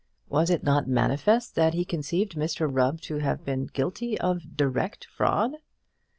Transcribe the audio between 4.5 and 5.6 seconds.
direct fraud?